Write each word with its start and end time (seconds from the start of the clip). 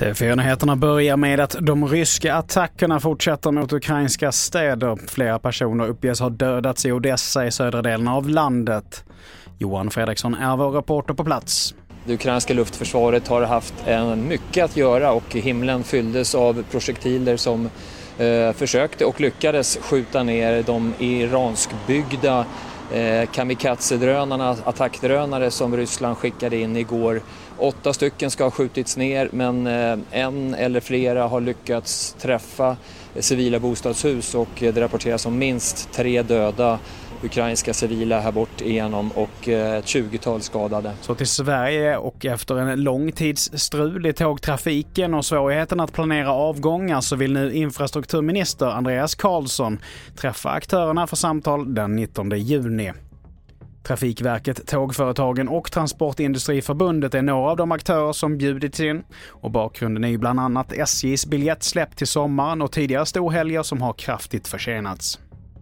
TV4-nyheterna 0.00 0.76
börjar 0.76 1.16
med 1.16 1.40
att 1.40 1.56
de 1.60 1.88
ryska 1.88 2.34
attackerna 2.34 3.00
fortsätter 3.00 3.50
mot 3.50 3.72
ukrainska 3.72 4.32
städer. 4.32 4.98
Flera 5.08 5.38
personer 5.38 5.88
uppges 5.88 6.20
ha 6.20 6.28
dödats 6.28 6.86
i 6.86 6.92
Odessa 6.92 7.46
i 7.46 7.50
södra 7.52 7.82
delen 7.82 8.08
av 8.08 8.28
landet. 8.28 9.04
Johan 9.58 9.90
Fredriksson 9.90 10.34
är 10.34 10.56
vår 10.56 10.70
reporter 10.70 11.14
på 11.14 11.24
plats. 11.24 11.74
Det 12.06 12.14
ukrainska 12.14 12.54
luftförsvaret 12.54 13.28
har 13.28 13.42
haft 13.42 13.74
en 13.86 14.28
mycket 14.28 14.64
att 14.64 14.76
göra 14.76 15.12
och 15.12 15.34
himlen 15.34 15.84
fylldes 15.84 16.34
av 16.34 16.64
projektiler 16.70 17.36
som 17.36 17.70
eh, 18.18 18.52
försökte 18.52 19.04
och 19.04 19.20
lyckades 19.20 19.78
skjuta 19.82 20.22
ner 20.22 20.62
de 20.62 20.94
iranskbyggda 20.98 22.46
eh, 22.92 23.28
kamikaze-drönarna, 23.30 24.56
attackdrönare 24.64 25.50
som 25.50 25.76
Ryssland 25.76 26.16
skickade 26.16 26.56
in 26.56 26.76
igår. 26.76 27.22
Åtta 27.58 27.92
stycken 27.92 28.30
ska 28.30 28.44
ha 28.44 28.50
skjutits 28.50 28.96
ner 28.96 29.28
men 29.32 29.66
eh, 29.66 29.98
en 30.10 30.54
eller 30.54 30.80
flera 30.80 31.26
har 31.26 31.40
lyckats 31.40 32.16
träffa 32.20 32.76
civila 33.18 33.58
bostadshus 33.58 34.34
och 34.34 34.62
eh, 34.62 34.74
det 34.74 34.80
rapporteras 34.80 35.26
om 35.26 35.38
minst 35.38 35.92
tre 35.92 36.22
döda 36.22 36.78
ukrainska 37.24 37.74
civila 37.74 38.20
här 38.20 38.32
bort 38.32 38.60
igenom 38.60 39.10
och 39.10 39.48
eh, 39.48 39.76
ett 39.76 39.84
20-tal 39.84 40.42
skadade. 40.42 40.92
Så 41.00 41.14
till 41.14 41.26
Sverige 41.26 41.96
och 41.96 42.26
efter 42.26 42.58
en 42.58 42.82
lång 42.82 43.12
tids 43.12 43.50
strul 43.54 44.06
i 44.06 44.12
tågtrafiken 44.12 45.14
och 45.14 45.24
svårigheten 45.24 45.80
att 45.80 45.92
planera 45.92 46.32
avgångar 46.32 47.00
så 47.00 47.16
vill 47.16 47.32
nu 47.32 47.52
infrastrukturminister 47.52 48.66
Andreas 48.66 49.14
Karlsson 49.14 49.78
träffa 50.16 50.50
aktörerna 50.50 51.06
för 51.06 51.16
samtal 51.16 51.74
den 51.74 51.96
19 51.96 52.30
juni. 52.30 52.92
Trafikverket, 53.82 54.66
Tågföretagen 54.66 55.48
och 55.48 55.72
Transportindustriförbundet 55.72 57.14
är 57.14 57.22
några 57.22 57.50
av 57.50 57.56
de 57.56 57.72
aktörer 57.72 58.12
som 58.12 58.38
bjudits 58.38 58.80
in. 58.80 59.02
Och 59.28 59.50
bakgrunden 59.50 60.04
är 60.04 60.08
ju 60.08 60.18
bland 60.18 60.40
annat 60.40 60.72
SJs 60.72 61.26
biljettsläpp 61.26 61.96
till 61.96 62.06
sommaren 62.06 62.62
och 62.62 62.72
tidigare 62.72 63.06
storhelger 63.06 63.62
som 63.62 63.82
har 63.82 63.92
kraftigt 63.92 64.48
försenats. 64.48 65.18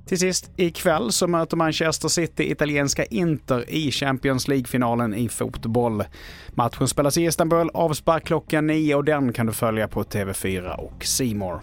Till 0.09 0.19
sist, 0.19 0.51
ikväll 0.57 1.13
så 1.13 1.27
möter 1.27 1.57
Manchester 1.57 2.09
City 2.09 2.51
italienska 2.51 3.05
Inter 3.05 3.71
i 3.71 3.91
Champions 3.91 4.49
League-finalen 4.49 5.15
i 5.15 5.29
fotboll. 5.29 6.05
Matchen 6.49 6.89
spelas 6.89 7.19
i 7.19 7.25
Istanbul, 7.25 7.71
avspark 7.75 8.27
klockan 8.27 8.67
9 8.67 8.95
och 8.95 9.05
den 9.05 9.33
kan 9.33 9.47
du 9.47 9.53
följa 9.53 9.89
på 9.89 10.03
TV4 10.03 10.75
och 10.75 11.05
Simor. 11.05 11.61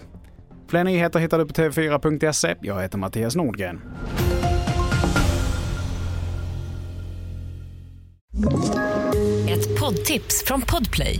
Fler 0.68 0.84
nyheter 0.84 1.20
hittar 1.20 1.40
du 1.40 1.46
på 1.46 1.54
tv4.se. 1.54 2.56
Jag 2.62 2.82
heter 2.82 2.98
Mattias 2.98 3.36
Nordgren. 3.36 3.82
Ett 9.50 9.80
poddtips 9.80 10.44
från 10.46 10.62
Podplay. 10.62 11.20